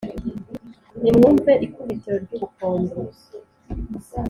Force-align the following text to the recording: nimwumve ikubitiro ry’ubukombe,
nimwumve 1.01 1.51
ikubitiro 1.65 2.17
ry’ubukombe, 2.23 2.95